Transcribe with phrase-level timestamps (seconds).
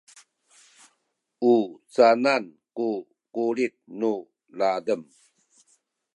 [1.53, 1.55] u
[1.93, 2.43] canan
[2.75, 2.87] ku
[3.33, 4.11] kulit nu
[4.57, 5.01] ladem?